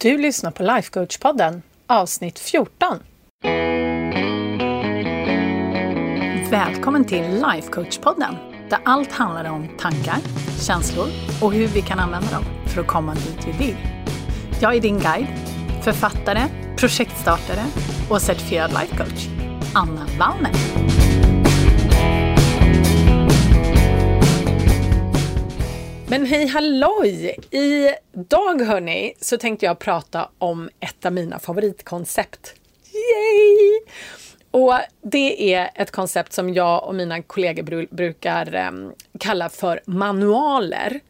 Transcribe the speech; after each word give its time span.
Du 0.00 0.18
lyssnar 0.18 0.50
på 0.50 0.62
Lifecoach-podden, 0.62 1.62
avsnitt 1.86 2.38
14. 2.38 2.98
Välkommen 6.50 7.04
till 7.04 7.22
Lifecoach-podden, 7.22 8.34
där 8.70 8.78
allt 8.84 9.12
handlar 9.12 9.50
om 9.50 9.68
tankar, 9.78 10.18
känslor 10.60 11.08
och 11.42 11.52
hur 11.52 11.66
vi 11.66 11.82
kan 11.82 11.98
använda 11.98 12.30
dem 12.30 12.44
för 12.66 12.80
att 12.80 12.86
komma 12.86 13.14
dit 13.14 13.46
vi 13.46 13.66
vill. 13.66 13.76
Jag 14.60 14.76
är 14.76 14.80
din 14.80 14.98
guide, 14.98 15.28
författare, 15.84 16.42
projektstartare 16.76 17.64
och 18.10 18.22
certifierad 18.22 18.70
lifecoach, 18.70 19.26
Anna 19.74 20.06
Wallner. 20.18 20.97
Men 26.10 26.26
hej 26.26 26.46
halloj! 26.46 27.36
Idag 27.50 28.62
hörni 28.62 29.14
så 29.20 29.38
tänkte 29.38 29.66
jag 29.66 29.78
prata 29.78 30.28
om 30.38 30.70
ett 30.80 31.06
av 31.06 31.12
mina 31.12 31.38
favoritkoncept. 31.38 32.54
Yay! 32.92 33.80
Och 34.50 34.74
det 35.02 35.54
är 35.54 35.70
ett 35.74 35.90
koncept 35.90 36.32
som 36.32 36.54
jag 36.54 36.84
och 36.84 36.94
mina 36.94 37.22
kollegor 37.22 37.94
brukar 37.94 38.68
um, 38.68 38.92
kalla 39.20 39.48
för 39.48 39.80
manualer. 39.86 41.00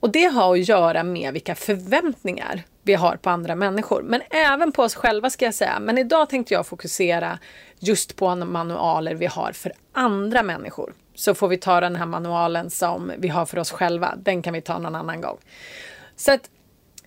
Och 0.00 0.10
det 0.10 0.24
har 0.24 0.52
att 0.52 0.68
göra 0.68 1.02
med 1.02 1.32
vilka 1.32 1.54
förväntningar 1.54 2.62
vi 2.82 2.94
har 2.94 3.16
på 3.16 3.30
andra 3.30 3.54
människor. 3.54 4.02
Men 4.02 4.20
även 4.30 4.72
på 4.72 4.82
oss 4.82 4.94
själva 4.94 5.30
ska 5.30 5.44
jag 5.44 5.54
säga. 5.54 5.80
Men 5.80 5.98
idag 5.98 6.28
tänkte 6.28 6.54
jag 6.54 6.66
fokusera 6.66 7.38
just 7.78 8.16
på 8.16 8.36
manualer 8.36 9.14
vi 9.14 9.26
har 9.26 9.52
för 9.52 9.72
andra 9.92 10.42
människor. 10.42 10.92
Så 11.14 11.34
får 11.34 11.48
vi 11.48 11.56
ta 11.56 11.80
den 11.80 11.96
här 11.96 12.06
manualen 12.06 12.70
som 12.70 13.12
vi 13.18 13.28
har 13.28 13.46
för 13.46 13.58
oss 13.58 13.70
själva. 13.70 14.14
Den 14.16 14.42
kan 14.42 14.54
vi 14.54 14.60
ta 14.60 14.78
någon 14.78 14.94
annan 14.94 15.20
gång. 15.20 15.38
Så 16.16 16.32
att 16.32 16.50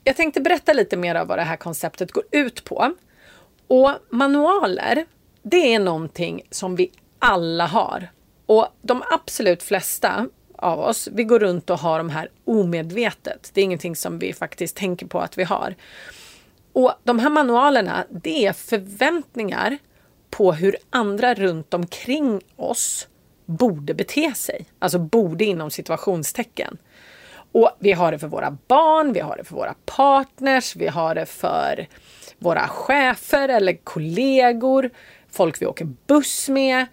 jag 0.04 0.16
tänkte 0.16 0.42
berätta 0.42 0.74
lite 0.74 0.98
mer 0.98 1.22
om 1.22 1.28
vad 1.28 1.38
det 1.38 1.44
här 1.44 1.58
konceptet 1.58 2.12
går 2.12 2.24
ut 2.32 2.64
på. 2.64 2.94
Och 3.68 3.92
manualer, 4.10 5.06
det 5.44 5.74
är 5.74 5.80
någonting 5.80 6.42
som 6.52 6.76
vi 6.76 6.92
alla 7.20 7.66
har. 7.66 8.12
Och 8.46 8.68
de 8.82 9.04
absolut 9.12 9.64
flesta 9.64 10.28
av 10.58 10.80
oss, 10.80 11.10
vi 11.14 11.24
går 11.24 11.40
runt 11.40 11.70
och 11.70 11.80
har 11.80 11.98
de 11.98 12.10
här 12.10 12.30
omedvetet. 12.46 13.52
Det 13.54 13.62
är 13.62 13.66
ingenting 13.66 13.96
som 13.96 14.20
vi 14.20 14.34
faktiskt 14.34 14.76
tänker 14.76 15.06
på 15.06 15.20
att 15.20 15.38
vi 15.38 15.44
har. 15.44 15.76
Och 16.74 16.94
de 17.04 17.20
här 17.20 17.30
manualerna, 17.30 18.06
det 18.10 18.46
är 18.46 18.54
förväntningar 18.54 19.78
på 20.30 20.54
hur 20.54 20.78
andra 20.90 21.34
runt 21.34 21.74
omkring 21.74 22.42
oss 22.56 23.08
borde 23.46 23.94
bete 23.94 24.34
sig. 24.36 24.66
Alltså 24.80 25.00
borde 25.00 25.46
inom 25.46 25.72
situationstecken. 25.72 26.78
Och 27.52 27.78
vi 27.80 27.92
har 27.92 28.12
det 28.12 28.20
för 28.20 28.28
våra 28.28 28.58
barn, 28.68 29.14
vi 29.14 29.20
har 29.20 29.38
det 29.38 29.44
för 29.44 29.56
våra 29.56 29.76
partners, 29.86 30.76
vi 30.76 30.88
har 30.88 31.16
det 31.16 31.26
för 31.26 31.88
våra 32.40 32.68
chefer 32.68 33.50
eller 33.50 33.74
kollegor, 33.84 34.90
folk 35.32 35.62
vi 35.62 35.66
åker 35.66 35.88
buss 36.08 36.50
med, 36.50 36.86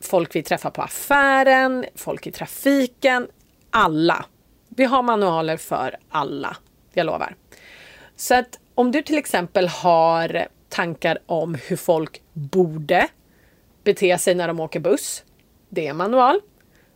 folk 0.00 0.36
vi 0.36 0.42
träffar 0.42 0.70
på 0.70 0.82
affären, 0.82 1.84
folk 1.94 2.26
i 2.26 2.32
trafiken. 2.32 3.28
Alla. 3.70 4.24
Vi 4.68 4.84
har 4.84 5.02
manualer 5.02 5.56
för 5.56 5.96
alla, 6.08 6.56
jag 6.92 7.06
lovar. 7.06 7.34
Så 8.16 8.34
att 8.34 8.58
om 8.74 8.92
du 8.92 9.02
till 9.02 9.18
exempel 9.18 9.68
har 9.68 10.46
tankar 10.68 11.18
om 11.26 11.54
hur 11.54 11.76
folk 11.76 12.22
borde 12.32 13.08
bete 13.84 14.18
sig 14.18 14.34
när 14.34 14.48
de 14.48 14.60
åker 14.60 14.80
buss, 14.80 15.24
det 15.74 15.86
är 15.86 15.90
en 15.90 15.96
manual. 15.96 16.40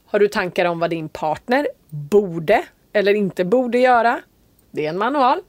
Har 0.07 0.19
du 0.19 0.29
tankar 0.29 0.65
om 0.65 0.79
vad 0.79 0.91
din 0.91 1.09
partner 1.09 1.69
borde 1.89 2.65
eller 2.93 3.15
inte 3.15 3.45
borde 3.45 3.79
göra? 3.79 4.21
Det 4.71 4.87
är 4.87 4.91
en 4.91 4.99
manual. 4.99 5.41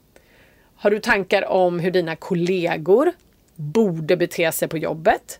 Har 0.75 0.91
du 0.91 0.99
tankar 0.99 1.45
om 1.45 1.79
hur 1.79 1.91
dina 1.91 2.15
kollegor 2.15 3.11
borde 3.55 4.17
bete 4.17 4.51
sig 4.51 4.67
på 4.67 4.77
jobbet? 4.77 5.39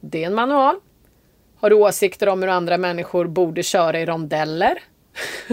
Det 0.00 0.22
är 0.22 0.26
en 0.26 0.34
manual. 0.34 0.76
Har 1.56 1.70
du 1.70 1.76
åsikter 1.76 2.28
om 2.28 2.42
hur 2.42 2.48
andra 2.48 2.78
människor 2.78 3.26
borde 3.26 3.62
köra 3.62 4.00
i 4.00 4.06
rondeller? 4.06 4.82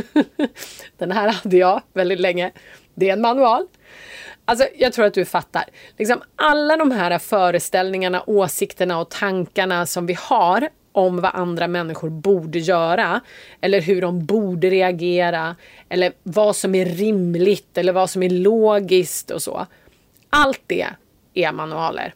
Den 0.97 1.11
här 1.11 1.29
hade 1.29 1.57
jag 1.57 1.81
väldigt 1.93 2.19
länge. 2.19 2.51
Det 2.93 3.09
är 3.09 3.13
en 3.13 3.21
manual. 3.21 3.67
Alltså, 4.45 4.67
jag 4.75 4.93
tror 4.93 5.05
att 5.05 5.13
du 5.13 5.25
fattar. 5.25 5.63
Liksom 5.97 6.21
alla 6.35 6.77
de 6.77 6.91
här 6.91 7.19
föreställningarna, 7.19 8.23
åsikterna 8.27 8.99
och 8.99 9.09
tankarna 9.09 9.85
som 9.85 10.05
vi 10.05 10.17
har 10.19 10.69
om 10.95 11.21
vad 11.21 11.35
andra 11.35 11.67
människor 11.67 12.09
borde 12.09 12.59
göra 12.59 13.21
eller 13.61 13.81
hur 13.81 14.01
de 14.01 14.25
borde 14.25 14.69
reagera 14.69 15.55
eller 15.89 16.13
vad 16.23 16.55
som 16.55 16.75
är 16.75 16.85
rimligt 16.85 17.77
eller 17.77 17.93
vad 17.93 18.09
som 18.09 18.23
är 18.23 18.29
logiskt 18.29 19.31
och 19.31 19.41
så. 19.41 19.67
Allt 20.29 20.61
det 20.67 20.87
är 21.33 21.51
manualer. 21.51 22.13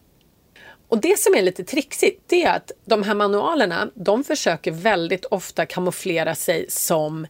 Och 0.87 1.01
det 1.01 1.19
som 1.19 1.35
är 1.35 1.41
lite 1.41 1.63
trixigt 1.63 2.21
det 2.27 2.43
är 2.43 2.55
att 2.55 2.71
de 2.85 3.03
här 3.03 3.15
manualerna 3.15 3.89
de 3.93 4.23
försöker 4.23 4.71
väldigt 4.71 5.25
ofta 5.25 5.65
kamouflera 5.65 6.35
sig 6.35 6.65
som 6.69 7.27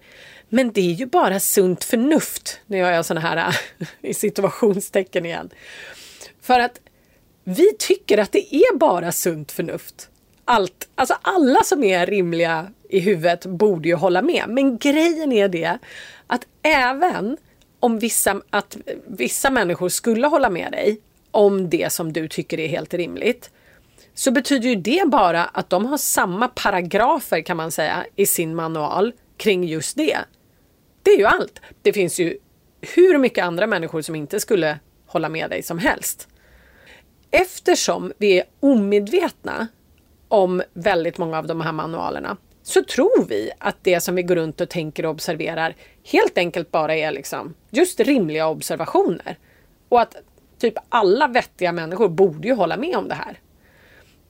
men 0.50 0.72
det 0.72 0.82
är 0.82 0.94
ju 0.94 1.06
bara 1.06 1.40
sunt 1.40 1.84
förnuft. 1.84 2.60
Nu 2.66 2.78
gör 2.78 2.92
jag 2.92 3.06
sådana 3.06 3.28
här 3.28 3.56
i 4.02 4.14
situationstecken 4.14 5.26
igen. 5.26 5.50
För 6.42 6.60
att 6.60 6.80
vi 7.44 7.74
tycker 7.80 8.18
att 8.18 8.32
det 8.32 8.56
är 8.56 8.78
bara 8.78 9.12
sunt 9.12 9.52
förnuft 9.52 10.09
allt, 10.50 10.90
alltså 10.96 11.18
alla 11.22 11.64
som 11.64 11.84
är 11.84 12.06
rimliga 12.06 12.68
i 12.90 13.00
huvudet 13.00 13.46
borde 13.46 13.90
ju 13.90 13.96
hålla 13.96 14.22
med. 14.22 14.46
Men 14.48 14.78
grejen 14.78 15.32
är 15.32 15.48
det 15.48 15.78
att 16.28 16.48
även 16.62 17.38
om 17.80 18.00
vissa, 18.00 18.42
att 18.50 18.78
vissa 19.08 19.50
människor 19.50 19.90
skulle 19.90 20.28
hålla 20.28 20.50
med 20.50 20.72
dig 20.72 21.00
om 21.32 21.70
det 21.70 21.92
som 21.92 22.14
du 22.14 22.28
tycker 22.28 22.60
är 22.60 22.68
helt 22.68 22.94
rimligt 22.94 23.52
så 24.14 24.32
betyder 24.32 24.70
ju 24.70 24.76
det 24.76 25.04
bara 25.08 25.46
att 25.46 25.70
de 25.70 25.86
har 25.86 25.98
samma 25.98 26.48
paragrafer 26.48 27.42
kan 27.42 27.58
man 27.58 27.72
säga 27.72 28.06
i 28.16 28.26
sin 28.26 28.56
manual 28.56 29.14
kring 29.38 29.64
just 29.64 29.98
det. 29.98 30.18
Det 31.04 31.12
är 31.12 31.18
ju 31.18 31.26
allt. 31.26 31.62
Det 31.82 31.94
finns 31.94 32.20
ju 32.20 32.38
hur 32.82 33.18
mycket 33.18 33.44
andra 33.44 33.68
människor 33.68 34.02
som 34.02 34.16
inte 34.16 34.40
skulle 34.40 34.80
hålla 35.06 35.30
med 35.30 35.50
dig 35.50 35.64
som 35.64 35.80
helst. 35.80 36.28
Eftersom 37.32 38.14
vi 38.18 38.40
är 38.40 38.44
omedvetna 38.60 39.68
om 40.30 40.62
väldigt 40.74 41.18
många 41.18 41.38
av 41.38 41.48
de 41.48 41.62
här 41.62 41.72
manualerna 41.72 42.38
så 42.64 42.84
tror 42.84 43.26
vi 43.26 43.52
att 43.58 43.76
det 43.82 44.02
som 44.02 44.16
vi 44.16 44.24
går 44.24 44.36
runt 44.36 44.62
och 44.62 44.70
tänker 44.70 45.06
och 45.06 45.12
observerar 45.12 45.76
helt 46.04 46.38
enkelt 46.38 46.72
bara 46.72 46.96
är 46.96 47.12
liksom 47.12 47.54
just 47.70 48.00
rimliga 48.00 48.48
observationer. 48.48 49.38
Och 49.90 50.02
att 50.02 50.16
typ 50.60 50.74
alla 50.90 51.28
vettiga 51.28 51.72
människor 51.72 52.10
borde 52.10 52.48
ju 52.48 52.54
hålla 52.54 52.78
med 52.78 52.96
om 52.96 53.08
det 53.08 53.16
här. 53.16 53.40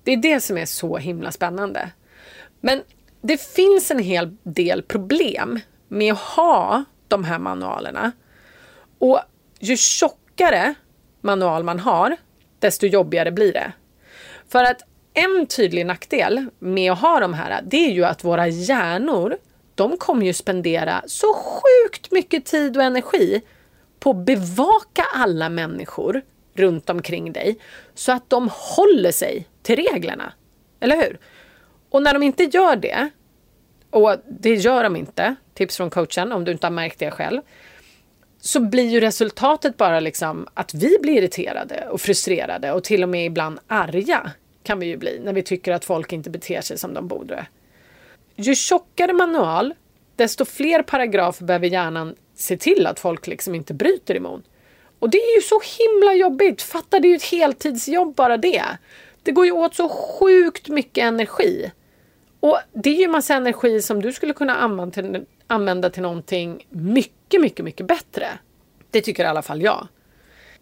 Det 0.03 0.13
är 0.13 0.17
det 0.17 0.39
som 0.39 0.57
är 0.57 0.65
så 0.65 0.97
himla 0.97 1.31
spännande. 1.31 1.91
Men 2.59 2.81
det 3.21 3.41
finns 3.41 3.91
en 3.91 3.99
hel 3.99 4.37
del 4.43 4.81
problem 4.81 5.59
med 5.87 6.13
att 6.13 6.19
ha 6.19 6.83
de 7.07 7.23
här 7.23 7.39
manualerna. 7.39 8.11
Och 8.99 9.19
ju 9.59 9.77
tjockare 9.77 10.73
manual 11.21 11.63
man 11.63 11.79
har, 11.79 12.15
desto 12.59 12.87
jobbigare 12.87 13.31
blir 13.31 13.53
det. 13.53 13.71
För 14.47 14.63
att 14.63 14.81
en 15.13 15.45
tydlig 15.45 15.85
nackdel 15.85 16.45
med 16.59 16.91
att 16.91 16.99
ha 16.99 17.19
de 17.19 17.33
här, 17.33 17.61
det 17.65 17.77
är 17.77 17.91
ju 17.91 18.05
att 18.05 18.23
våra 18.23 18.47
hjärnor, 18.47 19.37
de 19.75 19.97
kommer 19.97 20.25
ju 20.25 20.33
spendera 20.33 21.03
så 21.05 21.33
sjukt 21.33 22.11
mycket 22.11 22.45
tid 22.45 22.77
och 22.77 22.83
energi 22.83 23.41
på 23.99 24.09
att 24.09 24.25
bevaka 24.25 25.03
alla 25.15 25.49
människor 25.49 26.21
runt 26.53 26.89
omkring 26.89 27.33
dig 27.33 27.59
så 27.93 28.11
att 28.11 28.29
de 28.29 28.49
håller 28.53 29.11
sig 29.11 29.47
till 29.61 29.75
reglerna. 29.75 30.33
Eller 30.79 30.95
hur? 30.95 31.19
Och 31.89 32.03
när 32.03 32.13
de 32.13 32.23
inte 32.23 32.43
gör 32.43 32.75
det, 32.75 33.09
och 33.89 34.15
det 34.25 34.55
gör 34.55 34.83
de 34.83 34.95
inte, 34.95 35.35
tips 35.53 35.77
från 35.77 35.89
coachen 35.89 36.31
om 36.31 36.45
du 36.45 36.51
inte 36.51 36.67
har 36.67 36.71
märkt 36.71 36.99
det 36.99 37.11
själv, 37.11 37.41
så 38.41 38.59
blir 38.59 38.87
ju 38.89 38.99
resultatet 38.99 39.77
bara 39.77 39.99
liksom 39.99 40.47
att 40.53 40.73
vi 40.73 40.97
blir 41.01 41.17
irriterade 41.17 41.87
och 41.89 42.01
frustrerade 42.01 42.71
och 42.71 42.83
till 42.83 43.03
och 43.03 43.09
med 43.09 43.25
ibland 43.25 43.59
arga 43.67 44.31
kan 44.63 44.79
vi 44.79 44.85
ju 44.85 44.97
bli 44.97 45.19
när 45.19 45.33
vi 45.33 45.43
tycker 45.43 45.71
att 45.71 45.85
folk 45.85 46.13
inte 46.13 46.29
beter 46.29 46.61
sig 46.61 46.77
som 46.77 46.93
de 46.93 47.07
borde. 47.07 47.47
Ju 48.35 48.55
tjockare 48.55 49.13
manual, 49.13 49.73
desto 50.15 50.45
fler 50.45 50.83
paragrafer 50.83 51.45
behöver 51.45 51.67
hjärnan 51.67 52.15
se 52.35 52.57
till 52.57 52.87
att 52.87 52.99
folk 52.99 53.27
liksom 53.27 53.55
inte 53.55 53.73
bryter 53.73 54.15
emot. 54.15 54.43
Och 54.99 55.09
det 55.09 55.17
är 55.17 55.35
ju 55.35 55.41
så 55.41 55.61
himla 55.79 56.13
jobbigt. 56.13 56.61
Fatta, 56.61 56.99
det 56.99 57.07
är 57.07 57.09
ju 57.09 57.15
ett 57.15 57.31
heltidsjobb 57.31 58.15
bara 58.15 58.37
det. 58.37 58.63
Det 59.23 59.31
går 59.31 59.45
ju 59.45 59.51
åt 59.51 59.75
så 59.75 59.89
sjukt 59.89 60.67
mycket 60.67 61.03
energi. 61.03 61.71
Och 62.39 62.59
det 62.73 62.89
är 62.89 62.99
ju 62.99 63.07
massa 63.07 63.35
energi 63.35 63.81
som 63.81 64.01
du 64.01 64.13
skulle 64.13 64.33
kunna 64.33 64.55
använda 64.55 64.93
till, 64.93 65.25
använda 65.47 65.89
till 65.89 66.01
någonting 66.01 66.67
mycket, 66.69 67.41
mycket, 67.41 67.65
mycket 67.65 67.87
bättre. 67.87 68.27
Det 68.91 69.01
tycker 69.01 69.23
i 69.23 69.27
alla 69.27 69.41
fall 69.41 69.61
jag. 69.61 69.87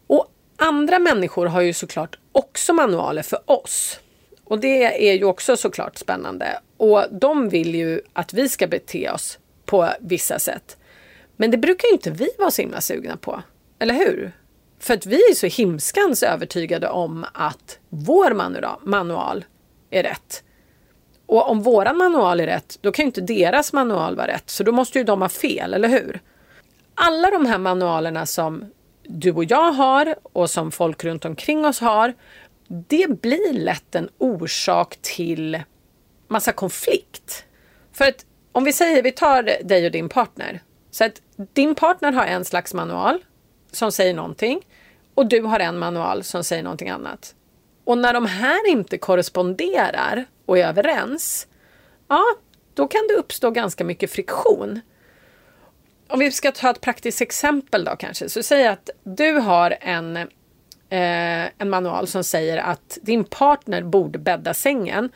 Och 0.07 0.27
andra 0.57 0.99
människor 0.99 1.45
har 1.45 1.61
ju 1.61 1.73
såklart 1.73 2.19
också 2.37 2.73
manualer 2.73 3.21
för 3.21 3.39
oss. 3.45 3.99
Och 4.43 4.59
det 4.59 5.09
är 5.09 5.13
ju 5.13 5.25
också 5.25 5.57
såklart 5.57 5.97
spännande. 5.97 6.59
Och 6.77 7.05
de 7.11 7.49
vill 7.49 7.75
ju 7.75 8.01
att 8.13 8.33
vi 8.33 8.49
ska 8.49 8.67
bete 8.67 9.09
oss 9.09 9.39
på 9.65 9.89
vissa 9.99 10.39
sätt. 10.39 10.77
Men 11.35 11.51
det 11.51 11.57
brukar 11.57 11.87
ju 11.87 11.93
inte 11.93 12.11
vi 12.11 12.29
vara 12.37 12.51
så 12.51 12.61
himla 12.61 12.81
sugna 12.81 13.17
på. 13.17 13.41
Eller 13.79 13.93
hur? 13.93 14.31
För 14.79 14.93
att 14.93 15.05
vi 15.05 15.15
är 15.15 15.33
så 15.33 15.47
himskans 15.47 16.23
övertygade 16.23 16.89
om 16.89 17.25
att 17.33 17.79
vår 17.89 18.33
manual 18.85 19.45
är 19.89 20.03
rätt. 20.03 20.43
Och 21.25 21.49
om 21.49 21.61
våran 21.61 21.97
manual 21.97 22.39
är 22.39 22.47
rätt, 22.47 22.77
då 22.81 22.91
kan 22.91 23.03
ju 23.03 23.07
inte 23.07 23.21
deras 23.21 23.73
manual 23.73 24.15
vara 24.15 24.27
rätt. 24.27 24.49
Så 24.49 24.63
då 24.63 24.71
måste 24.71 24.99
ju 24.99 25.03
de 25.03 25.21
ha 25.21 25.29
fel, 25.29 25.73
eller 25.73 25.87
hur? 25.87 26.19
Alla 26.95 27.31
de 27.31 27.45
här 27.45 27.57
manualerna 27.57 28.25
som 28.25 28.65
du 29.07 29.31
och 29.31 29.43
jag 29.43 29.71
har 29.71 30.15
och 30.23 30.49
som 30.49 30.71
folk 30.71 31.03
runt 31.03 31.25
omkring 31.25 31.65
oss 31.65 31.79
har, 31.79 32.13
det 32.67 33.21
blir 33.21 33.53
lätt 33.53 33.95
en 33.95 34.09
orsak 34.17 34.97
till 35.01 35.63
massa 36.27 36.51
konflikt. 36.51 37.45
För 37.91 38.05
att 38.05 38.25
om 38.51 38.63
vi 38.63 38.73
säger, 38.73 39.03
vi 39.03 39.11
tar 39.11 39.43
dig 39.63 39.85
och 39.85 39.91
din 39.91 40.09
partner. 40.09 40.61
Så 40.91 41.03
att 41.03 41.21
din 41.53 41.75
partner 41.75 42.11
har 42.11 42.25
en 42.25 42.45
slags 42.45 42.73
manual 42.73 43.19
som 43.71 43.91
säger 43.91 44.13
någonting 44.13 44.61
och 45.13 45.25
du 45.25 45.41
har 45.41 45.59
en 45.59 45.77
manual 45.77 46.23
som 46.23 46.43
säger 46.43 46.63
någonting 46.63 46.89
annat. 46.89 47.35
Och 47.83 47.97
när 47.97 48.13
de 48.13 48.25
här 48.25 48.69
inte 48.69 48.97
korresponderar 48.97 50.25
och 50.45 50.57
är 50.57 50.67
överens, 50.67 51.47
ja, 52.07 52.23
då 52.73 52.87
kan 52.87 53.01
det 53.07 53.13
uppstå 53.13 53.51
ganska 53.51 53.83
mycket 53.83 54.11
friktion. 54.11 54.81
Om 56.09 56.19
vi 56.19 56.31
ska 56.31 56.51
ta 56.51 56.69
ett 56.69 56.81
praktiskt 56.81 57.21
exempel 57.21 57.83
då 57.83 57.95
kanske, 57.95 58.29
så 58.29 58.43
säg 58.43 58.67
att 58.67 58.89
du 59.03 59.31
har 59.31 59.77
en, 59.81 60.17
eh, 60.17 60.27
en 61.57 61.69
manual 61.69 62.07
som 62.07 62.23
säger 62.23 62.57
att 62.57 62.97
din 63.01 63.23
partner 63.23 63.83
borde 63.83 64.19
bädda 64.19 64.53
sängen 64.53 65.09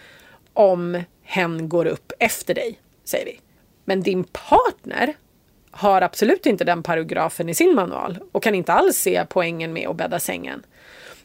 om 0.54 1.04
hen 1.24 1.70
går 1.70 1.86
upp 1.86 2.12
efter 2.20 2.54
dig, 2.54 2.80
säger 3.04 3.26
vi. 3.26 3.40
Men 3.86 4.02
din 4.02 4.24
partner 4.24 5.14
har 5.72 6.02
absolut 6.02 6.46
inte 6.46 6.64
den 6.64 6.84
paragrafen 6.84 7.50
i 7.50 7.54
sin 7.54 7.76
manual 7.76 8.20
och 8.32 8.44
kan 8.44 8.56
inte 8.56 8.74
alls 8.74 8.98
se 8.98 9.26
poängen 9.30 9.74
med 9.74 9.88
att 9.88 9.96
bädda 9.96 10.20
sängen. 10.20 10.64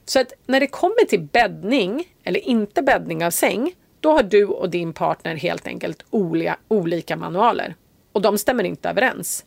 Så 0.04 0.20
att 0.20 0.32
när 0.46 0.60
det 0.60 0.66
kommer 0.66 1.06
till 1.06 1.22
bäddning 1.22 2.04
eller 2.24 2.40
inte 2.40 2.82
bäddning 2.82 3.24
av 3.24 3.30
säng, 3.30 3.72
då 4.00 4.12
har 4.12 4.22
du 4.22 4.44
och 4.44 4.70
din 4.70 4.92
partner 4.92 5.34
helt 5.36 5.66
enkelt 5.66 6.04
olika, 6.10 6.56
olika 6.68 7.16
manualer 7.16 7.74
och 8.12 8.22
de 8.22 8.38
stämmer 8.38 8.64
inte 8.64 8.88
överens. 8.88 9.44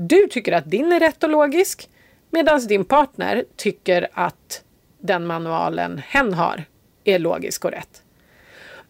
Du 0.00 0.26
tycker 0.26 0.52
att 0.52 0.70
din 0.70 0.92
är 0.92 1.00
rätt 1.00 1.24
och 1.24 1.30
logisk 1.30 1.88
medan 2.30 2.66
din 2.66 2.84
partner 2.84 3.44
tycker 3.56 4.08
att 4.12 4.62
den 5.00 5.26
manualen 5.26 6.00
hen 6.08 6.34
har 6.34 6.64
är 7.04 7.18
logisk 7.18 7.64
och 7.64 7.70
rätt. 7.70 8.02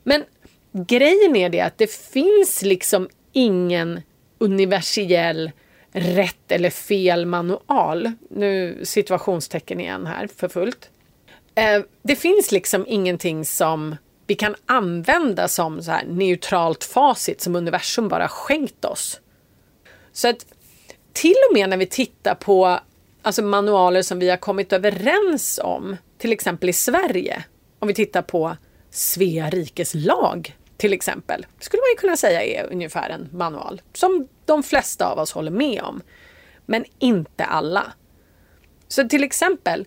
Men 0.03 0.25
grejen 0.73 1.37
är 1.37 1.49
det 1.49 1.61
att 1.61 1.79
det 1.79 1.93
finns 1.93 2.63
liksom 2.63 3.09
ingen 3.33 4.01
universell 4.39 5.51
rätt 5.93 6.53
eller 6.53 6.71
fel 6.71 7.27
manual. 7.27 8.13
Nu 8.31 8.81
situationstecken 8.85 9.81
igen 9.81 10.07
här 10.07 10.29
för 10.37 10.49
fullt. 10.49 10.91
Eh, 11.55 11.83
det 12.03 12.17
finns 12.17 12.53
liksom 12.53 12.85
ingenting 12.89 13.45
som 13.45 13.97
vi 14.27 14.35
kan 14.35 14.55
använda 14.67 15.49
som 15.49 15.83
så 15.83 15.91
här 15.91 16.05
neutralt 16.07 16.85
facit 16.85 17.41
som 17.41 17.57
universum 17.57 18.09
bara 18.09 18.29
skänkt 18.29 18.85
oss. 18.85 19.21
Så 20.13 20.29
att 20.29 20.47
till 21.19 21.37
och 21.51 21.55
med 21.55 21.71
när 21.71 21.77
vi 21.77 21.87
tittar 21.87 22.35
på 22.35 22.81
alltså 23.23 23.43
manualer 23.43 24.03
som 24.03 24.19
vi 24.19 24.31
har 24.31 24.37
kommit 24.37 24.73
överens 24.73 25.61
om, 25.63 25.97
till 26.19 26.33
exempel 26.33 26.69
i 26.69 26.73
Sverige, 26.73 27.45
om 27.79 27.89
vi 27.89 27.95
tittar 27.95 28.23
på 28.23 28.57
Svea 28.91 29.51
rikes 29.51 29.95
lag 29.95 30.57
till 30.77 30.93
exempel, 30.93 31.47
skulle 31.61 31.81
man 31.81 31.91
ju 31.91 31.97
kunna 31.97 32.17
säga 32.17 32.43
är 32.43 32.73
ungefär 32.73 33.11
en 33.11 33.29
manual 33.33 33.83
som 33.93 34.29
de 34.45 34.63
flesta 34.63 35.07
av 35.07 35.19
oss 35.19 35.33
håller 35.33 35.51
med 35.51 35.83
om. 35.83 36.03
Men 36.67 36.85
inte 36.99 37.45
alla. 37.45 37.93
Så 38.89 39.09
till 39.09 39.25
exempel 39.25 39.87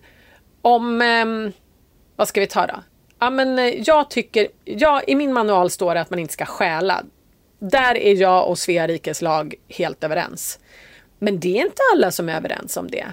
om, 0.62 1.02
eh, 1.02 1.54
vad 2.16 2.28
ska 2.28 2.40
vi 2.40 2.46
ta 2.46 2.66
då? 2.66 2.82
Ja, 3.18 3.30
men 3.30 3.58
eh, 3.58 3.64
jag 3.64 4.10
tycker, 4.10 4.48
ja, 4.64 5.02
i 5.06 5.14
min 5.14 5.32
manual 5.32 5.70
står 5.70 5.94
det 5.94 6.00
att 6.00 6.10
man 6.10 6.18
inte 6.18 6.32
ska 6.32 6.44
stjäla. 6.44 7.02
Där 7.58 7.96
är 7.96 8.14
jag 8.14 8.48
och 8.48 8.58
Svea 8.58 8.86
rikes 8.86 9.22
lag 9.22 9.54
helt 9.68 10.04
överens. 10.04 10.58
Men 11.22 11.40
det 11.40 11.58
är 11.58 11.66
inte 11.66 11.82
alla 11.92 12.10
som 12.10 12.28
är 12.28 12.36
överens 12.36 12.76
om 12.76 12.90
det. 12.90 13.06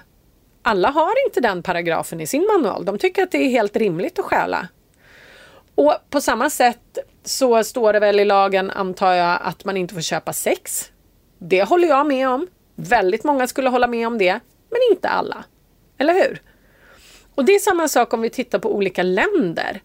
Alla 0.62 0.90
har 0.90 1.14
inte 1.28 1.42
den 1.42 1.64
paragrafen 1.64 2.22
i 2.22 2.28
sin 2.28 2.48
manual. 2.54 2.86
De 2.86 2.98
tycker 2.98 3.24
att 3.24 3.32
det 3.32 3.38
är 3.38 3.50
helt 3.50 3.76
rimligt 3.76 4.20
att 4.20 4.26
stjäla. 4.26 4.68
Och 5.76 5.94
på 6.10 6.22
samma 6.22 6.50
sätt 6.50 6.98
så 7.24 7.64
står 7.64 7.94
det 7.94 8.00
väl 8.00 8.20
i 8.20 8.26
lagen, 8.26 8.72
antar 8.72 9.14
jag, 9.14 9.40
att 9.42 9.66
man 9.66 9.78
inte 9.78 9.94
får 9.94 10.02
köpa 10.02 10.34
sex. 10.34 10.92
Det 11.38 11.64
håller 11.64 11.88
jag 11.88 12.08
med 12.08 12.30
om. 12.30 12.48
Väldigt 12.76 13.24
många 13.24 13.48
skulle 13.48 13.70
hålla 13.70 13.88
med 13.88 14.08
om 14.08 14.18
det, 14.18 14.40
men 14.70 14.80
inte 14.92 15.10
alla. 15.10 15.44
Eller 15.98 16.14
hur? 16.14 16.42
Och 17.36 17.46
det 17.46 17.56
är 17.56 17.60
samma 17.60 17.88
sak 17.88 18.14
om 18.14 18.22
vi 18.22 18.30
tittar 18.30 18.60
på 18.60 18.76
olika 18.76 19.04
länder. 19.04 19.82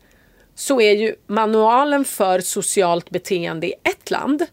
Så 0.55 0.81
är 0.81 0.93
ju 0.93 1.15
manualen 1.27 2.05
för 2.05 2.41
socialt 2.41 3.11
beteende 3.11 3.67
i 3.67 3.75
ett 3.83 4.11
land 4.11 4.47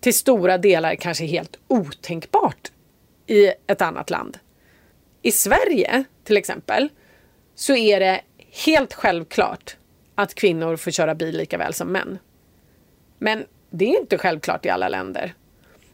till 0.00 0.14
stora 0.14 0.58
delar 0.58 0.94
kanske 0.94 1.24
helt 1.24 1.58
otänkbart 1.68 2.70
i 3.28 3.52
ett 3.66 3.82
annat 3.82 4.10
land. 4.10 4.38
I 5.22 5.32
Sverige 5.32 6.04
till 6.24 6.36
exempel 6.36 6.88
så 7.54 7.76
är 7.76 8.00
det 8.00 8.20
helt 8.66 8.94
självklart 8.94 9.76
att 10.14 10.34
kvinnor 10.34 10.76
får 10.76 10.90
köra 10.90 11.14
bil 11.14 11.36
lika 11.36 11.58
väl 11.58 11.74
som 11.74 11.92
män. 11.92 12.18
Men 13.18 13.44
det 13.70 13.84
är 13.84 14.00
inte 14.00 14.18
självklart 14.18 14.66
i 14.66 14.70
alla 14.70 14.88
länder. 14.88 15.34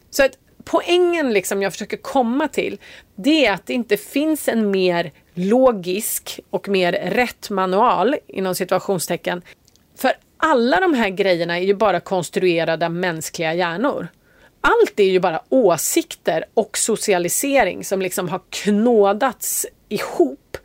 Så 0.09 0.25
att 0.25 0.37
poängen 0.63 1.33
liksom 1.33 1.61
jag 1.61 1.71
försöker 1.71 1.97
komma 1.97 2.47
till 2.47 2.79
det 3.15 3.45
är 3.45 3.53
att 3.53 3.65
det 3.65 3.73
inte 3.73 3.97
finns 3.97 4.47
en 4.47 4.71
mer 4.71 5.11
logisk 5.33 6.39
och 6.49 6.69
mer 6.69 6.91
rätt 6.91 7.49
manual 7.49 8.15
inom 8.27 8.55
situationstecken. 8.55 9.41
För 9.95 10.11
alla 10.37 10.79
de 10.79 10.93
här 10.93 11.09
grejerna 11.09 11.57
är 11.57 11.63
ju 11.63 11.73
bara 11.73 11.99
konstruerade 11.99 12.89
mänskliga 12.89 13.53
hjärnor. 13.53 14.07
Allt 14.67 14.99
är 14.99 15.03
ju 15.03 15.19
bara 15.19 15.41
åsikter 15.49 16.45
och 16.53 16.77
socialisering 16.77 17.83
som 17.83 18.01
liksom 18.01 18.29
har 18.29 18.41
knådats 18.49 19.65
ihop 19.89 20.57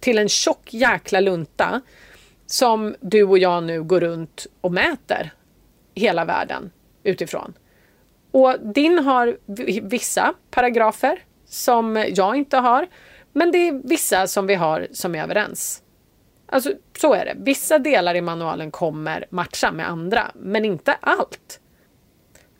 till 0.00 0.18
en 0.18 0.28
tjock 0.28 0.74
jäkla 0.74 1.20
lunta 1.20 1.80
som 2.46 2.94
du 3.00 3.22
och 3.22 3.38
jag 3.38 3.62
nu 3.62 3.82
går 3.82 4.00
runt 4.00 4.46
och 4.60 4.72
mäter 4.72 5.30
hela 5.94 6.24
världen 6.24 6.70
utifrån. 7.02 7.54
Och 8.30 8.56
din 8.74 8.98
har 8.98 9.36
vissa 9.82 10.34
paragrafer 10.50 11.18
som 11.46 12.04
jag 12.08 12.36
inte 12.36 12.56
har, 12.56 12.86
men 13.32 13.52
det 13.52 13.58
är 13.58 13.88
vissa 13.88 14.26
som 14.26 14.46
vi 14.46 14.54
har 14.54 14.86
som 14.92 15.14
är 15.14 15.22
överens. 15.22 15.82
Alltså 16.46 16.72
så 16.98 17.14
är 17.14 17.24
det. 17.24 17.34
Vissa 17.36 17.78
delar 17.78 18.14
i 18.14 18.20
manualen 18.20 18.70
kommer 18.70 19.26
matcha 19.30 19.72
med 19.72 19.88
andra, 19.88 20.30
men 20.34 20.64
inte 20.64 20.92
allt. 21.00 21.60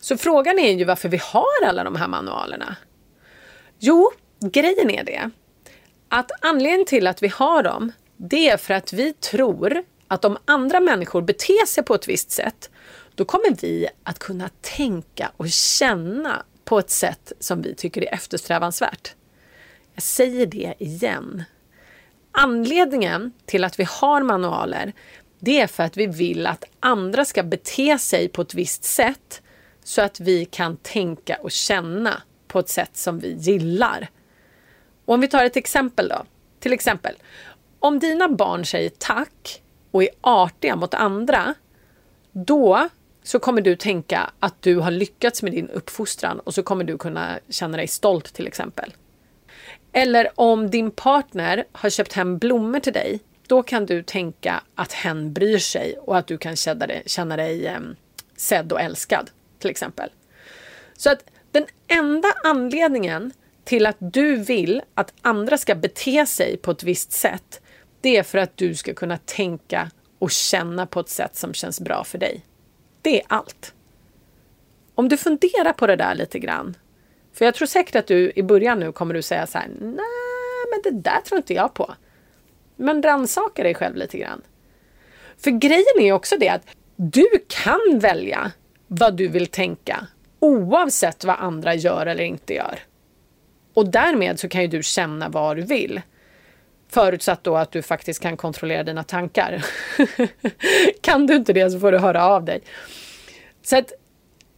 Så 0.07 0.17
frågan 0.17 0.59
är 0.59 0.73
ju 0.73 0.85
varför 0.85 1.09
vi 1.09 1.17
har 1.17 1.65
alla 1.67 1.85
de 1.85 1.97
här 1.97 2.09
manualerna. 2.09 2.77
Jo, 3.79 4.11
grejen 4.41 4.91
är 4.91 5.05
det 5.05 5.31
att 6.09 6.31
anledningen 6.41 6.87
till 6.87 7.07
att 7.07 7.23
vi 7.23 7.29
har 7.29 7.63
dem, 7.63 7.93
det 8.17 8.49
är 8.49 8.57
för 8.57 8.75
att 8.75 8.93
vi 8.93 9.13
tror 9.13 9.83
att 10.09 10.25
om 10.25 10.39
andra 10.45 10.81
människor 10.81 11.23
beter 11.23 11.67
sig 11.67 11.85
på 11.85 11.95
ett 11.95 12.09
visst 12.09 12.31
sätt, 12.31 12.71
då 13.15 13.25
kommer 13.25 13.57
vi 13.61 13.89
att 14.03 14.19
kunna 14.19 14.51
tänka 14.61 15.31
och 15.37 15.51
känna 15.51 16.43
på 16.65 16.79
ett 16.79 16.91
sätt 16.91 17.33
som 17.41 17.63
vi 17.63 17.75
tycker 17.75 18.03
är 18.03 18.15
eftersträvansvärt. 18.15 19.15
Jag 19.95 20.03
säger 20.03 20.47
det 20.47 20.75
igen. 20.79 21.45
Anledningen 22.33 23.33
till 23.47 23.65
att 23.65 23.81
vi 23.81 23.85
har 23.89 24.23
manualer, 24.23 24.93
det 25.39 25.61
är 25.61 25.67
för 25.67 25.83
att 25.83 25.97
vi 25.97 26.07
vill 26.07 26.47
att 26.47 26.65
andra 26.81 27.25
ska 27.25 27.43
bete 27.43 27.99
sig 27.99 28.29
på 28.29 28.43
ett 28.43 28.55
visst 28.55 28.85
sätt 28.85 29.43
så 29.87 30.03
att 30.03 30.21
vi 30.21 30.45
kan 30.45 30.77
tänka 30.77 31.37
och 31.37 31.51
känna 31.51 32.23
på 32.47 32.59
ett 32.59 32.69
sätt 32.69 32.97
som 32.97 33.19
vi 33.19 33.33
gillar. 33.33 34.09
Och 35.05 35.15
om 35.15 35.21
vi 35.21 35.29
tar 35.29 35.45
ett 35.45 35.57
exempel 35.57 36.09
då. 36.09 36.23
Till 36.61 36.73
exempel, 36.73 37.15
om 37.81 37.99
dina 37.99 38.29
barn 38.29 38.67
säger 38.67 38.91
tack 38.99 39.63
och 39.91 40.03
är 40.03 40.09
artiga 40.21 40.77
mot 40.77 40.95
andra, 40.95 41.55
då 42.33 42.89
så 43.23 43.39
kommer 43.39 43.61
du 43.61 43.77
tänka 43.77 44.31
att 44.41 44.63
du 44.63 44.77
har 44.77 44.91
lyckats 44.91 45.43
med 45.43 45.53
din 45.53 45.69
uppfostran 45.69 46.41
och 46.41 46.55
så 46.55 46.63
kommer 46.63 46.85
du 46.85 46.99
kunna 46.99 47.39
känna 47.49 47.77
dig 47.77 47.87
stolt 47.89 48.35
till 48.35 48.47
exempel. 48.47 48.95
Eller 49.93 50.29
om 50.35 50.71
din 50.71 50.91
partner 50.91 51.65
har 51.73 51.91
köpt 51.91 52.13
hem 52.13 52.39
blommor 52.39 52.81
till 52.81 52.93
dig, 52.93 53.21
då 53.47 53.63
kan 53.63 53.87
du 53.87 54.03
tänka 54.03 54.63
att 54.75 54.93
hen 54.93 55.33
bryr 55.33 55.59
sig 55.59 55.99
och 55.99 56.17
att 56.17 56.27
du 56.27 56.39
kan 56.39 56.57
känna 56.57 56.87
dig, 56.87 57.03
känna 57.07 57.37
dig 57.37 57.67
eh, 57.67 57.81
sedd 58.37 58.73
och 58.73 58.81
älskad 58.81 59.31
till 59.59 59.71
exempel. 59.71 60.11
Så 60.97 61.11
att 61.11 61.25
den 61.51 61.67
enda 61.89 62.29
anledningen 62.45 63.33
till 63.65 63.87
att 63.87 63.97
du 63.99 64.37
vill 64.37 64.83
att 64.95 65.13
andra 65.23 65.59
ska 65.59 65.75
bete 65.75 66.27
sig 66.27 66.57
på 66.57 66.71
ett 66.71 66.83
visst 66.83 67.13
sätt, 67.13 67.61
det 68.01 68.17
är 68.17 68.23
för 68.23 68.39
att 68.39 68.57
du 68.57 68.75
ska 68.75 68.95
kunna 68.95 69.19
tänka 69.19 69.91
och 70.19 70.31
känna 70.31 70.87
på 70.87 71.01
ett 71.01 71.09
sätt 71.09 71.37
som 71.37 71.55
känns 71.55 71.81
bra 71.81 72.05
för 72.05 72.19
dig. 72.19 72.45
Det 73.03 73.21
är 73.21 73.27
allt. 73.29 73.75
Om 74.95 75.09
du 75.09 75.17
funderar 75.17 75.73
på 75.73 75.87
det 75.87 75.97
där 75.97 76.15
lite 76.15 76.39
grann. 76.39 76.77
För 77.33 77.45
jag 77.45 77.55
tror 77.55 77.67
säkert 77.67 77.97
att 77.97 78.07
du 78.07 78.33
i 78.37 78.43
början 78.43 78.81
nu 78.81 78.93
kommer 78.93 79.15
du 79.15 79.23
säga 79.23 79.47
så 79.47 79.59
här, 79.59 79.69
nej 79.81 80.65
men 80.71 80.81
det 80.85 81.11
där 81.11 81.21
tror 81.21 81.37
inte 81.37 81.55
jag 81.55 81.75
på. 81.75 81.95
Men 82.77 83.03
rannsaka 83.03 83.63
dig 83.63 83.75
själv 83.75 83.97
lite 83.97 84.19
grann. 84.19 84.43
För 85.39 85.51
grejen 85.51 86.01
är 86.01 86.13
också 86.13 86.37
det 86.37 86.49
att 86.49 86.67
du 86.97 87.27
kan 87.49 87.99
välja 87.99 88.53
vad 88.87 89.17
du 89.17 89.29
vill 89.29 89.47
tänka 89.47 90.07
oavsett 90.41 91.25
vad 91.25 91.37
andra 91.39 91.75
gör 91.75 92.07
eller 92.07 92.25
inte 92.25 92.55
gör. 92.55 92.79
Och 93.75 93.89
därmed 93.89 94.41
så 94.41 94.49
kan 94.49 94.63
ju 94.63 94.69
du 94.69 94.83
känna 94.83 95.29
vad 95.29 95.57
du 95.57 95.63
vill. 95.63 96.01
Förutsatt 96.89 97.45
då 97.45 97.57
att 97.57 97.73
du 97.73 97.83
faktiskt 97.83 98.21
kan 98.21 98.37
kontrollera 98.37 98.83
dina 98.83 99.03
tankar. 99.03 99.65
kan 101.01 101.27
du 101.27 101.37
inte 101.37 101.53
det 101.53 101.71
så 101.71 101.81
får 101.81 101.93
du 101.93 101.99
höra 101.99 102.27
av 102.27 102.45
dig. 102.45 102.61
Så 103.63 103.79
att 103.79 103.93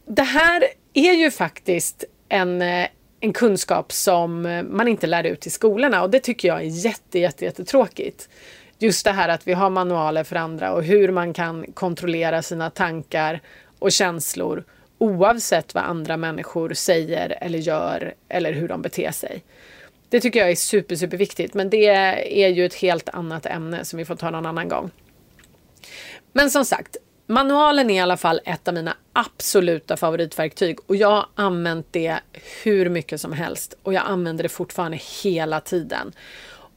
det 0.05 0.23
här 0.23 0.63
är 0.93 1.13
ju 1.13 1.31
faktiskt 1.31 2.03
en, 2.29 2.61
eh, 2.61 2.87
en 3.19 3.33
kunskap 3.33 3.91
som 3.91 4.45
eh, 4.45 4.63
man 4.63 4.87
inte 4.87 5.07
lär 5.07 5.23
ut 5.23 5.47
i 5.47 5.49
skolorna 5.49 6.03
och 6.03 6.09
det 6.09 6.19
tycker 6.19 6.47
jag 6.47 6.57
är 6.57 6.85
jätte, 6.85 7.19
jätte, 7.19 7.45
jättetråkigt. 7.45 8.29
Just 8.79 9.05
det 9.05 9.11
här 9.11 9.29
att 9.29 9.47
vi 9.47 9.53
har 9.53 9.69
manualer 9.69 10.23
för 10.23 10.35
andra 10.35 10.71
och 10.73 10.83
hur 10.83 11.11
man 11.11 11.33
kan 11.33 11.65
kontrollera 11.73 12.41
sina 12.41 12.69
tankar 12.69 13.41
och 13.79 13.91
känslor 13.91 14.63
oavsett 14.97 15.73
vad 15.73 15.83
andra 15.83 16.17
människor 16.17 16.73
säger 16.73 17.37
eller 17.41 17.59
gör 17.59 18.13
eller 18.29 18.53
hur 18.53 18.67
de 18.67 18.81
beter 18.81 19.11
sig. 19.11 19.43
Det 20.09 20.19
tycker 20.19 20.39
jag 20.39 20.51
är 20.51 20.55
super, 20.55 20.95
super 20.95 21.17
viktigt, 21.17 21.53
men 21.53 21.69
det 21.69 21.85
är 22.43 22.49
ju 22.49 22.65
ett 22.65 22.73
helt 22.73 23.09
annat 23.09 23.45
ämne 23.45 23.85
som 23.85 23.97
vi 23.97 24.05
får 24.05 24.15
ta 24.15 24.29
någon 24.29 24.45
annan 24.45 24.67
gång. 24.67 24.91
Men 26.33 26.51
som 26.51 26.65
sagt, 26.65 26.97
manualen 27.27 27.89
är 27.89 27.95
i 27.95 27.99
alla 27.99 28.17
fall 28.17 28.41
ett 28.45 28.67
av 28.67 28.73
mina 28.73 28.97
absoluta 29.13 29.97
favoritverktyg 29.97 30.77
och 30.87 30.95
jag 30.95 31.11
har 31.11 31.25
använt 31.35 31.87
det 31.91 32.19
hur 32.63 32.89
mycket 32.89 33.21
som 33.21 33.33
helst 33.33 33.73
och 33.83 33.93
jag 33.93 34.03
använder 34.05 34.43
det 34.43 34.49
fortfarande 34.49 34.99
hela 35.23 35.61
tiden. 35.61 36.13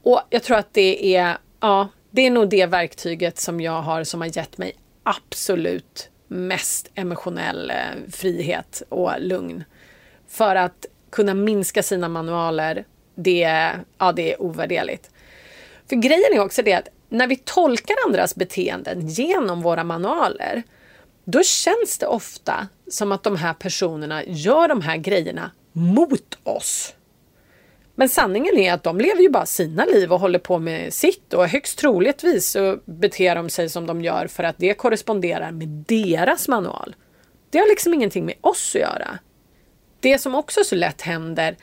Och 0.02 0.22
jag 0.30 0.42
tror 0.42 0.56
att 0.56 0.74
det 0.74 1.16
är, 1.16 1.38
ja, 1.60 1.88
det 2.10 2.26
är 2.26 2.30
nog 2.30 2.48
det 2.48 2.66
verktyget 2.66 3.38
som 3.38 3.60
jag 3.60 3.82
har 3.82 4.04
som 4.04 4.20
har 4.20 4.36
gett 4.36 4.58
mig 4.58 4.72
absolut 5.02 6.08
mest 6.32 6.90
emotionell 6.94 7.70
eh, 7.70 8.10
frihet 8.12 8.82
och 8.88 9.12
lugn. 9.18 9.64
För 10.28 10.56
att 10.56 10.86
kunna 11.10 11.34
minska 11.34 11.82
sina 11.82 12.08
manualer, 12.08 12.84
det, 13.14 13.70
ja, 13.98 14.12
det 14.12 14.32
är 14.32 14.42
ovärderligt. 14.42 15.10
För 15.88 15.96
grejen 15.96 16.32
är 16.34 16.40
också 16.40 16.62
det 16.62 16.72
att 16.72 16.88
när 17.08 17.26
vi 17.26 17.36
tolkar 17.36 17.96
andras 18.06 18.34
beteenden 18.34 19.08
genom 19.08 19.62
våra 19.62 19.84
manualer, 19.84 20.62
då 21.24 21.42
känns 21.42 21.98
det 21.98 22.06
ofta 22.06 22.68
som 22.90 23.12
att 23.12 23.22
de 23.22 23.36
här 23.36 23.54
personerna 23.54 24.24
gör 24.24 24.68
de 24.68 24.80
här 24.80 24.96
grejerna 24.96 25.50
mot 25.72 26.38
oss. 26.42 26.94
Men 27.94 28.08
sanningen 28.08 28.58
är 28.58 28.72
att 28.72 28.82
de 28.82 28.98
lever 28.98 29.22
ju 29.22 29.28
bara 29.28 29.46
sina 29.46 29.84
liv 29.84 30.12
och 30.12 30.20
håller 30.20 30.38
på 30.38 30.58
med 30.58 30.94
sitt 30.94 31.34
och 31.34 31.48
högst 31.48 31.78
troligtvis 31.78 32.50
så 32.50 32.78
beter 32.84 33.34
de 33.34 33.50
sig 33.50 33.68
som 33.68 33.86
de 33.86 34.02
gör 34.02 34.26
för 34.26 34.44
att 34.44 34.58
det 34.58 34.74
korresponderar 34.74 35.50
med 35.50 35.68
deras 35.68 36.48
manual. 36.48 36.94
Det 37.50 37.58
har 37.58 37.68
liksom 37.68 37.94
ingenting 37.94 38.24
med 38.24 38.34
oss 38.40 38.74
att 38.74 38.80
göra. 38.80 39.18
Det 40.00 40.18
som 40.18 40.34
också 40.34 40.64
så 40.64 40.74
lätt 40.74 41.02
händer 41.02 41.56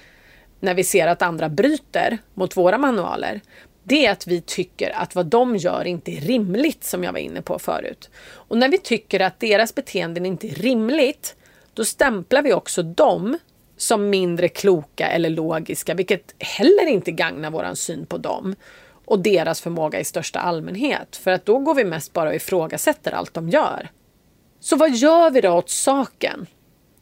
när 0.59 0.73
vi 0.73 0.83
ser 0.83 1.07
att 1.07 1.21
andra 1.21 1.49
bryter 1.49 2.17
mot 2.33 2.57
våra 2.57 2.77
manualer, 2.77 3.41
det 3.83 4.05
är 4.05 4.11
att 4.11 4.27
vi 4.27 4.41
tycker 4.41 4.89
att 4.89 5.15
vad 5.15 5.25
de 5.25 5.55
gör 5.55 5.87
inte 5.87 6.11
är 6.11 6.21
rimligt 6.21 6.83
som 6.83 7.03
jag 7.03 7.11
var 7.11 7.19
inne 7.19 7.41
på 7.41 7.59
förut. 7.59 8.09
Och 8.33 8.57
när 8.57 8.69
vi 8.69 8.77
tycker 8.77 9.19
att 9.19 9.39
deras 9.39 9.75
beteenden 9.75 10.25
inte 10.25 10.47
är 10.47 10.55
rimligt, 10.55 11.35
då 11.73 11.85
stämplar 11.85 12.41
vi 12.41 12.53
också 12.53 12.83
dem 12.83 13.37
som 13.81 14.09
mindre 14.09 14.49
kloka 14.49 15.07
eller 15.07 15.29
logiska, 15.29 15.93
vilket 15.93 16.35
heller 16.39 16.87
inte 16.87 17.11
gagnar 17.11 17.51
våran 17.51 17.75
syn 17.75 18.05
på 18.05 18.17
dem 18.17 18.55
och 19.05 19.19
deras 19.19 19.61
förmåga 19.61 19.99
i 19.99 20.03
största 20.03 20.39
allmänhet. 20.39 21.15
För 21.15 21.31
att 21.31 21.45
då 21.45 21.59
går 21.59 21.75
vi 21.75 21.83
mest 21.83 22.13
bara 22.13 22.29
och 22.29 22.35
ifrågasätter 22.35 23.11
allt 23.11 23.33
de 23.33 23.49
gör. 23.49 23.89
Så 24.59 24.75
vad 24.75 24.91
gör 24.91 25.31
vi 25.31 25.41
då 25.41 25.51
åt 25.51 25.69
saken? 25.69 26.45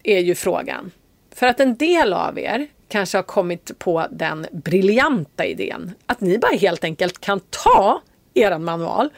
Är 0.03 0.19
ju 0.19 0.35
frågan. 0.35 0.91
För 1.35 1.47
att 1.47 1.59
en 1.59 1.75
del 1.75 2.13
av 2.13 2.39
er 2.39 2.67
kanske 2.87 3.17
har 3.17 3.23
kommit 3.23 3.79
på 3.79 4.07
den 4.11 4.47
briljanta 4.51 5.45
idén 5.45 5.93
att 6.05 6.21
ni 6.21 6.37
bara 6.37 6.55
helt 6.55 6.83
enkelt 6.83 7.21
kan 7.21 7.39
ta 7.39 8.01
er 8.33 8.57
manual 8.57 9.09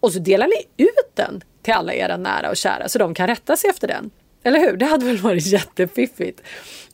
och 0.00 0.12
så 0.12 0.18
delar 0.18 0.46
ni 0.46 0.84
ut 0.84 1.10
den 1.14 1.42
till 1.62 1.74
alla 1.74 1.94
era 1.94 2.16
nära 2.16 2.50
och 2.50 2.56
kära 2.56 2.88
så 2.88 2.98
de 2.98 3.14
kan 3.14 3.26
rätta 3.26 3.56
sig 3.56 3.70
efter 3.70 3.88
den. 3.88 4.10
Eller 4.42 4.58
hur? 4.58 4.76
Det 4.76 4.86
hade 4.86 5.04
väl 5.04 5.18
varit 5.18 5.46
jättefiffigt. 5.46 6.42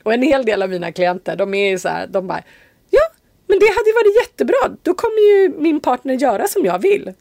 Och 0.03 0.15
en 0.15 0.23
hel 0.23 0.45
del 0.45 0.63
av 0.63 0.71
mina 0.71 0.93
klienter, 0.93 1.37
de 1.37 1.55
är 1.55 1.71
ju 1.71 1.79
så 1.79 1.89
här, 1.89 2.07
de 2.07 2.27
bara, 2.27 2.43
ja, 2.91 3.03
men 3.47 3.59
det 3.59 3.67
hade 3.67 3.91
ju 3.91 3.95
varit 3.95 4.17
jättebra. 4.23 4.77
Då 4.83 4.95
kommer 4.95 5.33
ju 5.33 5.55
min 5.59 5.81
partner 5.81 6.15
göra 6.15 6.47
som 6.47 6.65
jag 6.65 6.79
vill. 6.79 7.13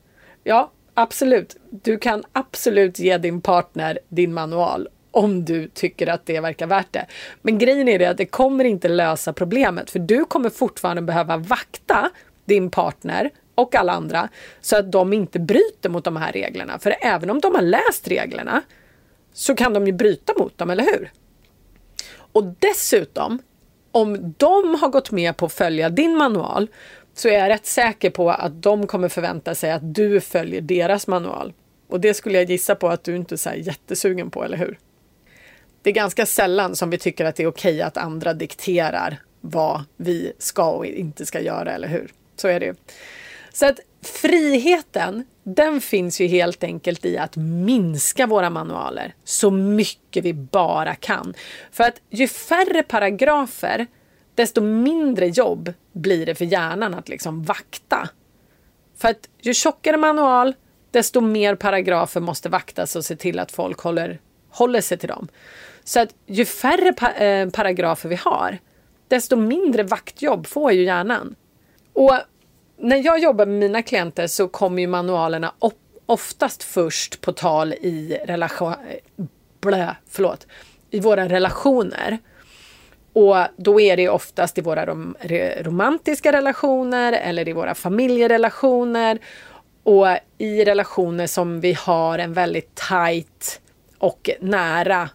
Ja, 0.44 0.72
absolut. 0.94 1.58
Du 1.70 1.98
kan 1.98 2.24
absolut 2.32 3.00
ge 3.00 3.18
din 3.18 3.42
partner 3.42 4.00
din 4.10 4.34
manual 4.34 4.88
om 5.12 5.46
du 5.46 5.68
tycker 5.68 6.08
att 6.08 6.26
det 6.26 6.40
verkar 6.40 6.68
värt 6.68 6.94
det. 6.94 7.06
Men 7.42 7.58
grejen 7.58 7.88
är 7.88 8.00
det 8.00 8.06
att 8.06 8.18
det 8.18 8.26
kommer 8.26 8.66
inte 8.66 8.88
lösa 8.88 9.34
problemet 9.34 9.92
för 9.92 10.00
du 10.00 10.26
kommer 10.26 10.50
fortfarande 10.50 11.02
behöva 11.02 11.38
vakta 11.38 12.10
din 12.46 12.70
partner 12.70 13.30
och 13.56 13.76
alla 13.76 13.94
andra 13.94 14.30
så 14.62 14.78
att 14.78 14.92
de 14.92 15.14
inte 15.14 15.40
bryter 15.40 15.90
mot 15.90 16.04
de 16.04 16.16
här 16.16 16.32
reglerna. 16.32 16.80
För 16.80 16.96
även 17.02 17.30
om 17.30 17.40
de 17.40 17.56
har 17.56 17.62
läst 17.62 18.08
reglerna 18.08 18.62
så 19.34 19.56
kan 19.56 19.74
de 19.74 19.88
ju 19.88 19.94
bryta 19.94 20.34
mot 20.38 20.58
dem, 20.58 20.70
eller 20.70 20.84
hur? 20.84 21.12
Och 22.16 22.44
dessutom, 22.60 23.40
om 23.92 24.34
de 24.38 24.76
har 24.76 24.90
gått 24.90 25.12
med 25.12 25.38
på 25.38 25.46
att 25.46 25.54
följa 25.54 25.90
din 25.90 26.18
manual 26.18 26.68
så 27.14 27.28
är 27.28 27.40
jag 27.40 27.50
rätt 27.50 27.66
säker 27.66 28.10
på 28.10 28.32
att 28.32 28.62
de 28.62 28.88
kommer 28.88 29.10
förvänta 29.10 29.56
sig 29.56 29.72
att 29.72 29.96
du 29.96 30.22
följer 30.22 30.62
deras 30.62 31.08
manual. 31.08 31.54
Och 31.88 32.00
det 32.00 32.14
skulle 32.14 32.38
jag 32.38 32.50
gissa 32.50 32.76
på 32.76 32.90
att 32.90 33.04
du 33.04 33.16
inte 33.16 33.36
är 33.36 33.38
så 33.38 33.50
jättesugen 33.56 34.30
på, 34.30 34.44
eller 34.44 34.58
hur? 34.58 34.80
Det 35.82 35.90
är 35.90 35.94
ganska 35.94 36.26
sällan 36.26 36.76
som 36.76 36.90
vi 36.90 36.98
tycker 36.98 37.26
att 37.26 37.36
det 37.36 37.44
är 37.44 37.48
okej 37.48 37.82
att 37.82 37.98
andra 37.98 38.34
dikterar 38.34 39.18
vad 39.42 39.84
vi 39.98 40.34
ska 40.38 40.72
och 40.72 40.86
inte 40.86 41.26
ska 41.26 41.42
göra, 41.42 41.72
eller 41.72 41.88
hur? 41.88 42.12
Så 42.36 42.48
är 42.48 42.60
det 42.60 42.66
ju. 42.66 42.76
Så 43.54 43.66
att 43.66 43.80
friheten, 44.02 45.26
den 45.44 45.82
finns 45.82 46.22
ju 46.22 46.28
helt 46.28 46.64
enkelt 46.64 47.06
i 47.06 47.18
att 47.18 47.36
minska 47.38 48.28
våra 48.28 48.50
manualer 48.50 49.16
så 49.24 49.52
mycket 49.52 50.26
vi 50.26 50.34
bara 50.34 50.96
kan. 50.96 51.34
För 51.72 51.84
att 51.84 52.02
ju 52.10 52.28
färre 52.28 52.84
paragrafer, 52.84 53.88
desto 54.36 54.62
mindre 54.62 55.28
jobb 55.28 55.74
blir 55.94 56.26
det 56.26 56.36
för 56.36 56.46
hjärnan 56.46 56.94
att 56.94 57.10
liksom 57.10 57.44
vakta. 57.44 58.10
För 58.98 59.10
att 59.10 59.30
ju 59.42 59.54
tjockare 59.54 59.98
manual, 59.98 60.56
desto 60.92 61.22
mer 61.22 61.56
paragrafer 61.56 62.22
måste 62.22 62.50
vaktas 62.50 62.96
och 62.96 63.06
se 63.06 63.16
till 63.16 63.40
att 63.40 63.52
folk 63.52 63.80
håller, 63.80 64.20
håller 64.50 64.82
sig 64.82 64.98
till 64.98 65.10
dem. 65.10 65.28
Så 65.84 66.00
att 66.00 66.16
ju 66.26 66.46
färre 66.46 66.94
pa 66.94 67.12
äh, 67.12 67.50
paragrafer 67.50 68.10
vi 68.10 68.16
har, 68.16 68.58
desto 69.08 69.36
mindre 69.36 69.84
vaktjobb 69.84 70.48
får 70.48 70.72
ju 70.72 70.84
hjärnan. 70.84 71.36
Och 71.94 72.20
när 72.78 73.06
jag 73.06 73.20
jobbar 73.20 73.46
med 73.46 73.60
mina 73.60 73.82
klienter 73.82 74.28
så 74.28 74.48
kommer 74.48 74.82
ju 74.82 74.88
manualerna 74.88 75.54
oftast 76.06 76.64
först 76.64 77.22
på 77.22 77.32
tal 77.32 77.74
i 77.74 78.20
relation... 78.26 78.74
Blä! 79.62 79.96
förlåt. 80.10 80.48
I 80.90 81.00
våra 81.00 81.30
relationer. 81.30 82.18
Och 83.14 83.38
då 83.58 83.80
är 83.80 83.98
det 83.98 84.10
oftast 84.10 84.58
i 84.58 84.62
våra 84.62 84.86
rom 84.86 85.16
romantiska 85.62 86.32
relationer 86.32 87.14
eller 87.14 87.48
i 87.48 87.54
våra 87.54 87.76
familjerelationer. 87.76 89.20
Och 89.84 90.08
i 90.38 90.66
relationer 90.66 91.28
som 91.28 91.62
vi 91.62 91.74
har 91.74 92.20
en 92.20 92.34
väldigt 92.34 92.76
tajt 92.76 93.62
och 93.98 94.30
nära 94.40 95.10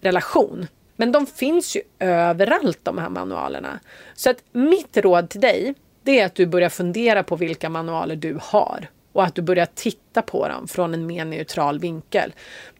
relation. 0.00 0.66
Men 0.96 1.12
de 1.12 1.26
finns 1.26 1.76
ju 1.76 1.82
överallt 1.98 2.78
de 2.82 2.98
här 2.98 3.08
manualerna. 3.08 3.80
Så 4.14 4.30
att 4.30 4.44
mitt 4.52 4.96
råd 4.96 5.30
till 5.30 5.40
dig 5.40 5.74
det 6.02 6.20
är 6.20 6.26
att 6.26 6.34
du 6.34 6.46
börjar 6.46 6.68
fundera 6.68 7.22
på 7.22 7.36
vilka 7.36 7.68
manualer 7.68 8.16
du 8.16 8.38
har 8.42 8.88
och 9.12 9.24
att 9.24 9.34
du 9.34 9.42
börjar 9.42 9.66
titta 9.74 10.22
på 10.22 10.48
dem 10.48 10.68
från 10.68 10.94
en 10.94 11.06
mer 11.06 11.24
neutral 11.24 11.78
vinkel. 11.78 12.34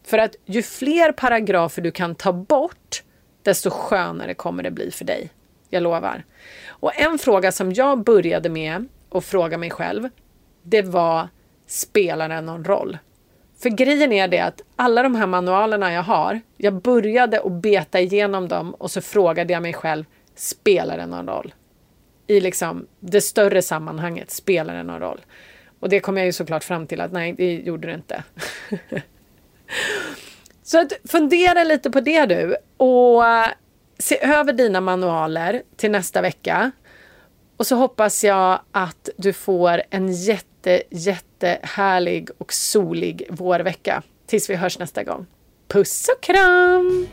För 0.04 0.18
att 0.18 0.36
ju 0.44 0.62
fler 0.62 1.12
paragrafer 1.12 1.82
du 1.82 1.90
kan 1.90 2.14
ta 2.14 2.32
bort, 2.32 3.02
desto 3.42 3.70
skönare 3.70 4.34
kommer 4.34 4.62
det 4.62 4.70
bli 4.70 4.90
för 4.90 5.04
dig. 5.04 5.30
Jag 5.70 5.82
lovar. 5.82 6.24
Och 6.68 7.00
en 7.00 7.18
fråga 7.18 7.52
som 7.52 7.72
jag 7.72 8.04
började 8.04 8.48
med 8.48 8.88
att 9.10 9.24
fråga 9.24 9.58
mig 9.58 9.70
själv, 9.70 10.08
det 10.62 10.82
var 10.82 11.28
spelar 11.66 12.28
det 12.28 12.40
någon 12.40 12.64
roll? 12.64 12.98
För 13.58 13.70
grejen 13.70 14.12
är 14.12 14.28
det 14.28 14.38
att 14.38 14.62
alla 14.76 15.02
de 15.02 15.14
här 15.14 15.26
manualerna 15.26 15.92
jag 15.92 16.02
har, 16.02 16.40
jag 16.56 16.74
började 16.74 17.40
att 17.40 17.52
beta 17.52 18.00
igenom 18.00 18.48
dem 18.48 18.74
och 18.74 18.90
så 18.90 19.00
frågade 19.00 19.52
jag 19.52 19.62
mig 19.62 19.72
själv, 19.72 20.04
spelar 20.34 20.96
det 20.96 21.06
någon 21.06 21.28
roll? 21.28 21.54
I 22.32 22.40
liksom 22.40 22.86
det 23.00 23.20
större 23.20 23.62
sammanhanget 23.62 24.30
spelar 24.30 24.74
det 24.74 24.82
någon 24.82 25.00
roll? 25.00 25.20
Och 25.80 25.88
det 25.88 26.00
kom 26.00 26.16
jag 26.16 26.26
ju 26.26 26.32
såklart 26.32 26.64
fram 26.64 26.86
till 26.86 27.00
att 27.00 27.12
nej, 27.12 27.32
det 27.32 27.54
gjorde 27.54 27.88
det 27.88 27.94
inte. 27.94 28.24
Så 30.62 30.80
att 30.80 30.92
fundera 31.04 31.64
lite 31.64 31.90
på 31.90 32.00
det 32.00 32.26
du 32.26 32.56
och 32.76 33.26
eh, 33.26 33.48
se 33.98 34.24
över 34.24 34.52
dina 34.52 34.80
manualer 34.80 35.62
till 35.76 35.90
nästa 35.90 36.22
vecka. 36.22 36.70
Och 37.56 37.66
så 37.66 37.76
hoppas 37.76 38.24
jag 38.24 38.60
att 38.72 39.08
du 39.16 39.32
får 39.32 39.82
en 39.90 40.12
jätte, 40.12 40.82
jättehärlig 40.90 42.28
och 42.38 42.52
solig 42.52 43.26
vårvecka 43.30 44.02
tills 44.26 44.50
vi 44.50 44.54
hörs 44.54 44.78
nästa 44.78 45.04
gång. 45.04 45.26
Puss 45.68 46.08
och 46.16 46.22
kram! 46.22 47.06